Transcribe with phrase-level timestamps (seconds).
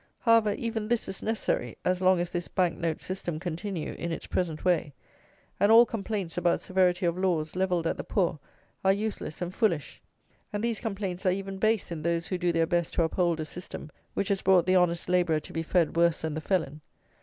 [0.21, 4.25] However, even this is necessary, as long as this bank note system continue in its
[4.25, 4.93] present way;
[5.59, 8.39] and all complaints about severity of laws, levelled at the poor,
[8.83, 10.01] are useless and foolish;
[10.51, 13.45] and these complaints are even base in those who do their best to uphold a
[13.45, 16.81] system which has brought the honest labourer to be fed worse than the felon.